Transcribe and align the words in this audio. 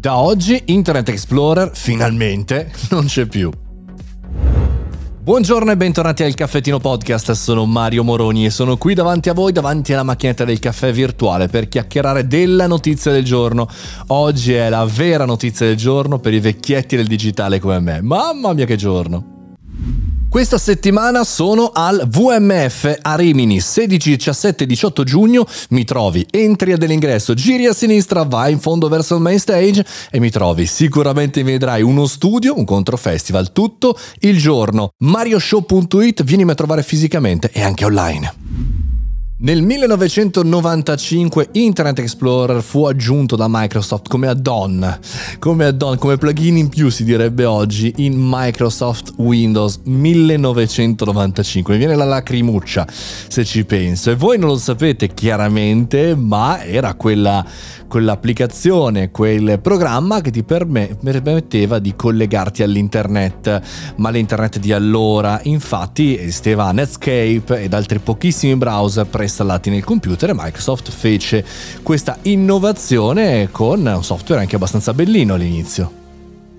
Da 0.00 0.16
oggi 0.16 0.62
Internet 0.64 1.10
Explorer 1.10 1.72
finalmente 1.74 2.72
non 2.88 3.04
c'è 3.04 3.26
più. 3.26 3.50
Buongiorno 5.22 5.72
e 5.72 5.76
bentornati 5.76 6.22
al 6.22 6.32
Caffettino 6.32 6.78
Podcast, 6.78 7.32
sono 7.32 7.66
Mario 7.66 8.02
Moroni 8.02 8.46
e 8.46 8.50
sono 8.50 8.78
qui 8.78 8.94
davanti 8.94 9.28
a 9.28 9.34
voi, 9.34 9.52
davanti 9.52 9.92
alla 9.92 10.02
macchinetta 10.02 10.46
del 10.46 10.58
caffè 10.58 10.90
virtuale 10.90 11.48
per 11.48 11.68
chiacchierare 11.68 12.26
della 12.26 12.66
notizia 12.66 13.12
del 13.12 13.24
giorno. 13.24 13.68
Oggi 14.06 14.54
è 14.54 14.70
la 14.70 14.86
vera 14.86 15.26
notizia 15.26 15.66
del 15.66 15.76
giorno 15.76 16.18
per 16.18 16.32
i 16.32 16.40
vecchietti 16.40 16.96
del 16.96 17.06
digitale 17.06 17.60
come 17.60 17.78
me. 17.80 18.00
Mamma 18.00 18.54
mia 18.54 18.64
che 18.64 18.76
giorno! 18.76 19.29
Questa 20.30 20.58
settimana 20.58 21.24
sono 21.24 21.72
al 21.74 22.06
VMF 22.08 22.98
a 23.02 23.16
Rimini, 23.16 23.58
16, 23.58 24.14
17 24.14 24.64
18 24.64 25.02
giugno 25.02 25.44
mi 25.70 25.82
trovi, 25.82 26.24
entri 26.30 26.72
dell'ingresso, 26.76 27.34
giri 27.34 27.66
a 27.66 27.72
sinistra, 27.72 28.22
vai 28.22 28.52
in 28.52 28.60
fondo 28.60 28.88
verso 28.88 29.16
il 29.16 29.22
main 29.22 29.40
stage 29.40 29.84
e 30.08 30.20
mi 30.20 30.30
trovi. 30.30 30.66
Sicuramente 30.66 31.42
vedrai 31.42 31.82
uno 31.82 32.06
studio, 32.06 32.56
un 32.56 32.64
controfestival, 32.64 33.50
tutto 33.50 33.98
il 34.20 34.38
giorno. 34.38 34.92
marioshow.it, 34.98 36.22
vienimi 36.22 36.52
a 36.52 36.54
trovare 36.54 36.84
fisicamente 36.84 37.50
e 37.52 37.62
anche 37.62 37.84
online. 37.84 38.49
Nel 39.42 39.62
1995 39.62 41.48
Internet 41.52 42.00
Explorer 42.00 42.62
fu 42.62 42.84
aggiunto 42.84 43.36
da 43.36 43.46
Microsoft 43.48 44.06
come 44.06 44.28
add-on, 44.28 44.98
come 45.38 45.64
add-on, 45.64 45.96
come 45.96 46.18
plugin 46.18 46.58
in 46.58 46.68
più 46.68 46.90
si 46.90 47.04
direbbe 47.04 47.46
oggi 47.46 47.90
in 47.96 48.12
Microsoft 48.18 49.14
Windows 49.16 49.80
1995. 49.84 51.72
Mi 51.72 51.78
viene 51.78 51.96
la 51.96 52.04
lacrimuccia 52.04 52.86
se 52.90 53.42
ci 53.46 53.64
penso 53.64 54.10
e 54.10 54.14
voi 54.14 54.36
non 54.36 54.50
lo 54.50 54.58
sapete 54.58 55.14
chiaramente, 55.14 56.14
ma 56.14 56.62
era 56.62 56.92
quella 56.92 57.42
quell'applicazione, 57.90 59.10
quel 59.10 59.58
programma 59.60 60.20
che 60.20 60.30
ti 60.30 60.44
permetteva 60.44 61.80
di 61.80 61.96
collegarti 61.96 62.62
all'internet, 62.62 63.60
ma 63.96 64.10
l'internet 64.10 64.60
di 64.60 64.72
allora 64.72 65.40
infatti 65.42 66.16
esisteva 66.16 66.70
Netscape 66.70 67.62
ed 67.62 67.74
altri 67.74 67.98
pochissimi 67.98 68.54
browser 68.54 69.08
preinstallati 69.30 69.70
nel 69.70 69.84
computer 69.84 70.30
e 70.30 70.34
Microsoft 70.34 70.90
fece 70.90 71.44
questa 71.82 72.18
innovazione 72.22 73.48
con 73.50 73.86
un 73.86 74.04
software 74.04 74.42
anche 74.42 74.56
abbastanza 74.56 74.92
bellino 74.92 75.34
all'inizio. 75.34 75.99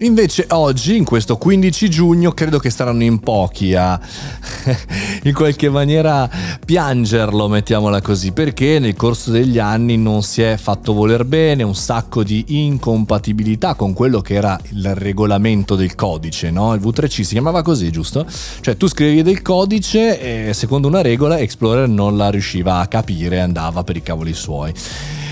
Invece 0.01 0.47
oggi, 0.49 0.97
in 0.97 1.03
questo 1.03 1.37
15 1.37 1.87
giugno, 1.87 2.31
credo 2.31 2.57
che 2.57 2.71
saranno 2.71 3.03
in 3.03 3.19
pochi 3.19 3.75
a 3.75 3.99
in 5.23 5.33
qualche 5.33 5.69
maniera 5.69 6.27
piangerlo, 6.65 7.47
mettiamola 7.47 8.01
così, 8.01 8.31
perché 8.31 8.79
nel 8.79 8.95
corso 8.95 9.29
degli 9.29 9.59
anni 9.59 9.97
non 9.97 10.23
si 10.23 10.41
è 10.41 10.57
fatto 10.57 10.93
voler 10.93 11.23
bene, 11.23 11.61
un 11.61 11.75
sacco 11.75 12.23
di 12.23 12.43
incompatibilità 12.47 13.75
con 13.75 13.93
quello 13.93 14.21
che 14.21 14.33
era 14.33 14.59
il 14.71 14.95
regolamento 14.95 15.75
del 15.75 15.93
codice, 15.93 16.49
no? 16.49 16.73
Il 16.73 16.81
V3C 16.81 17.21
si 17.21 17.33
chiamava 17.33 17.61
così, 17.61 17.91
giusto? 17.91 18.25
Cioè 18.61 18.75
tu 18.77 18.87
scrivi 18.87 19.21
del 19.21 19.43
codice 19.43 20.47
e 20.49 20.53
secondo 20.55 20.87
una 20.87 21.01
regola 21.01 21.37
Explorer 21.37 21.87
non 21.87 22.17
la 22.17 22.31
riusciva 22.31 22.79
a 22.79 22.87
capire, 22.87 23.39
andava 23.39 23.83
per 23.83 23.97
i 23.97 24.01
cavoli 24.01 24.33
suoi 24.33 24.73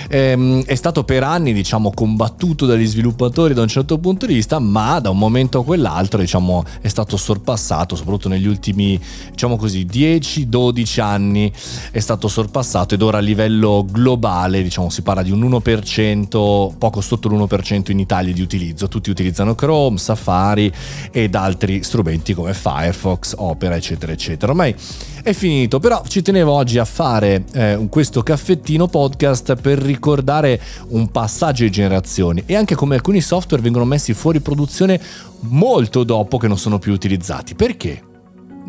ehm, 0.10 0.64
è 0.66 0.76
stato 0.76 1.04
per 1.04 1.24
anni 1.24 1.54
diciamo 1.54 1.92
combattuto 1.92 2.66
dagli 2.66 2.86
sviluppatori 2.86 3.54
da 3.54 3.62
un 3.62 3.68
certo 3.68 3.98
punto 4.00 4.26
di 4.26 4.34
vista 4.34 4.60
ma 4.60 5.00
da 5.00 5.10
un 5.10 5.18
momento 5.18 5.60
a 5.60 5.64
quell'altro 5.64 6.20
diciamo 6.20 6.64
è 6.82 6.88
stato 6.88 7.16
sorpassato 7.16 7.96
soprattutto 7.96 8.30
negli 8.30 8.48
ultimi 8.48 9.00
diciamo 9.30 9.56
così 9.56 9.86
10-12 9.86 11.02
anni 11.02 11.52
è 11.92 12.00
stato 12.00 12.28
sorpassato 12.28 12.96
ed 12.96 13.02
ora 13.02 13.20
a 13.20 13.22
livello 13.22 13.86
globale 13.90 14.64
diciamo 14.64 14.90
si 14.90 15.02
parla 15.02 15.22
di 15.22 15.32
un 15.32 15.42
1% 15.42 16.78
poco 16.78 17.02
sotto 17.02 17.30
l'1% 17.30 17.92
in 17.92 18.00
Italia 18.00 18.34
di 18.34 18.42
utilizzo. 18.42 18.88
Tutti 18.88 19.10
utilizzano 19.10 19.56
Chrome, 19.56 19.98
Safari 19.98 20.72
ed 21.12 21.36
altri 21.36 21.84
strumenti 21.84 22.34
come 22.34 22.54
Firefox, 22.54 23.36
Opera 23.38 23.76
eccetera 23.76 24.12
eccetera. 24.12 24.52
Ormai 24.52 24.76
è 25.22 25.34
finito 25.34 25.80
però 25.80 26.02
ci 26.08 26.22
tenevo 26.22 26.52
oggi 26.52 26.80
a 26.80 26.86
fare 26.86 27.44
eh, 27.54 27.88
questo 27.90 28.24
caffettino 28.24 28.88
podcast 28.88 29.56
per 29.56 29.78
ricordare 29.78 29.99
ricordare 30.00 30.60
un 30.88 31.12
passaggio 31.12 31.64
di 31.64 31.70
generazioni 31.70 32.44
e 32.46 32.56
anche 32.56 32.74
come 32.74 32.96
alcuni 32.96 33.20
software 33.20 33.62
vengono 33.62 33.84
messi 33.84 34.14
fuori 34.14 34.40
produzione 34.40 35.00
molto 35.42 36.04
dopo 36.04 36.38
che 36.38 36.48
non 36.48 36.58
sono 36.58 36.80
più 36.80 36.94
utilizzati. 36.94 37.54
Perché? 37.54 38.09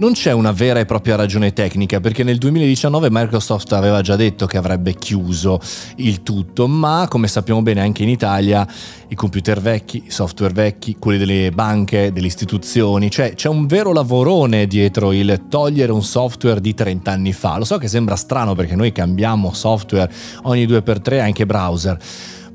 Non 0.01 0.13
c'è 0.13 0.33
una 0.33 0.53
vera 0.53 0.81
e 0.81 0.87
propria 0.87 1.15
ragione 1.15 1.53
tecnica 1.53 2.01
perché 2.01 2.25
nel 2.25 2.39
2019 2.39 3.09
Microsoft 3.11 3.73
aveva 3.73 4.01
già 4.01 4.17
detto 4.17 4.47
che 4.47 4.57
avrebbe 4.57 4.95
chiuso 4.95 5.61
il 5.97 6.23
tutto, 6.23 6.67
ma 6.67 7.07
come 7.09 7.29
sappiamo 7.29 7.61
bene 7.61 7.83
anche 7.83 8.03
in 8.03 8.09
Italia 8.09 8.67
i 9.09 9.15
computer 9.15 9.61
vecchi, 9.61 10.05
i 10.07 10.11
software 10.11 10.55
vecchi, 10.55 10.97
quelli 10.99 11.19
delle 11.19 11.51
banche, 11.53 12.13
delle 12.13 12.29
istituzioni, 12.29 13.11
cioè 13.11 13.35
c'è 13.35 13.49
un 13.49 13.67
vero 13.67 13.93
lavorone 13.93 14.67
dietro 14.67 15.13
il 15.13 15.43
togliere 15.51 15.93
un 15.93 16.03
software 16.03 16.63
di 16.63 16.73
30 16.73 17.11
anni 17.11 17.35
fa. 17.35 17.59
Lo 17.59 17.65
so 17.65 17.77
che 17.77 17.89
sembra 17.89 18.17
strano 18.17 18.55
perché 18.55 18.77
noi 18.77 18.93
cambiamo 18.93 19.53
software 19.53 20.11
ogni 20.45 20.65
2x3 20.67 21.21
anche 21.21 21.45
browser 21.45 21.99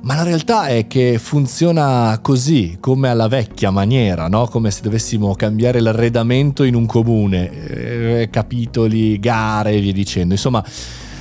ma 0.05 0.13
la 0.15 0.23
realtà 0.23 0.67
è 0.67 0.85
che 0.85 1.17
funziona 1.17 2.19
così, 2.21 2.77
come 2.79 3.09
alla 3.09 3.27
vecchia 3.27 3.71
maniera, 3.71 4.27
no? 4.27 4.47
come 4.47 4.69
se 4.69 4.83
dovessimo 4.83 5.33
cambiare 5.33 5.79
l'arredamento 5.79 6.61
in 6.63 6.75
un 6.75 6.85
comune, 6.85 7.49
eh, 8.21 8.29
capitoli, 8.29 9.19
gare 9.19 9.71
e 9.71 9.79
via 9.79 9.91
dicendo. 9.91 10.35
Insomma, 10.35 10.63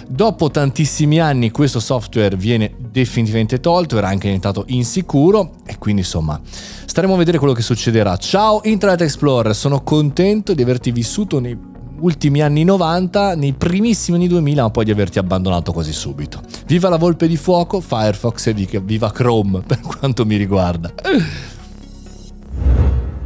dopo 0.07 0.51
tantissimi 0.51 1.19
anni 1.19 1.51
questo 1.51 1.81
software 1.81 2.37
viene 2.37 2.75
definitivamente 2.79 3.59
tolto, 3.59 3.97
era 3.97 4.09
anche 4.09 4.27
diventato 4.27 4.65
insicuro 4.67 5.53
e 5.65 5.79
quindi 5.79 6.03
insomma 6.03 6.39
staremo 6.85 7.15
a 7.15 7.17
vedere 7.17 7.39
quello 7.39 7.55
che 7.55 7.63
succederà. 7.63 8.19
Ciao 8.19 8.61
Internet 8.65 9.01
Explorer, 9.01 9.55
sono 9.55 9.83
contento 9.83 10.53
di 10.53 10.61
averti 10.61 10.91
vissuto 10.93 11.41
nei 11.41 11.73
ultimi 12.05 12.43
anni 12.43 12.65
90, 12.65 13.35
nei 13.35 13.55
primissimi 13.55 14.19
anni 14.19 14.29
2000, 14.29 14.63
ma 14.63 14.71
poi 14.71 14.85
di 14.85 14.91
averti 14.91 15.19
abbandonato 15.19 15.73
quasi 15.73 15.93
subito. 15.93 16.41
Viva 16.67 16.89
la 16.89 16.99
volpe 16.99 17.27
di 17.27 17.37
fuoco, 17.37 17.81
Firefox 17.81 18.47
e 18.47 18.81
viva 18.85 19.11
Chrome 19.11 19.63
per 19.67 19.81
quanto 19.81 20.27
mi 20.27 20.37
riguarda. 20.37 20.93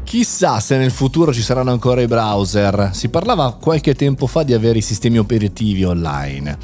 Chissà 0.04 0.58
se 0.60 0.78
nel 0.78 0.90
futuro 0.90 1.34
ci 1.34 1.42
saranno 1.42 1.70
ancora 1.70 2.00
i 2.00 2.06
browser. 2.06 2.90
Si 2.94 3.08
parlava 3.10 3.52
qualche 3.60 3.94
tempo 3.94 4.26
fa 4.26 4.42
di 4.42 4.54
avere 4.54 4.78
i 4.78 4.82
sistemi 4.82 5.18
operativi 5.18 5.84
online. 5.84 6.56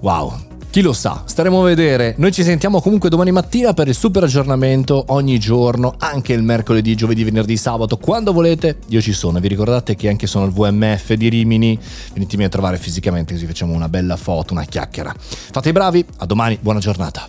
Wow, 0.00 0.55
chi 0.76 0.82
lo 0.82 0.92
sa, 0.92 1.22
staremo 1.24 1.62
a 1.62 1.64
vedere. 1.64 2.14
Noi 2.18 2.32
ci 2.32 2.44
sentiamo 2.44 2.82
comunque 2.82 3.08
domani 3.08 3.30
mattina 3.30 3.72
per 3.72 3.88
il 3.88 3.94
super 3.94 4.24
aggiornamento 4.24 5.06
ogni 5.08 5.38
giorno, 5.38 5.94
anche 5.98 6.34
il 6.34 6.42
mercoledì, 6.42 6.94
giovedì, 6.94 7.24
venerdì, 7.24 7.56
sabato, 7.56 7.96
quando 7.96 8.30
volete. 8.30 8.80
Io 8.88 9.00
ci 9.00 9.14
sono. 9.14 9.40
Vi 9.40 9.48
ricordate 9.48 9.94
che 9.94 10.10
anche 10.10 10.26
sono 10.26 10.44
al 10.44 10.52
VMF 10.52 11.14
di 11.14 11.30
Rimini? 11.30 11.78
Venitemi 12.12 12.44
a 12.44 12.50
trovare 12.50 12.76
fisicamente 12.76 13.32
così 13.32 13.46
facciamo 13.46 13.72
una 13.72 13.88
bella 13.88 14.16
foto, 14.16 14.52
una 14.52 14.64
chiacchiera. 14.64 15.14
Fate 15.16 15.70
i 15.70 15.72
bravi, 15.72 16.04
a 16.18 16.26
domani, 16.26 16.58
buona 16.60 16.78
giornata. 16.78 17.26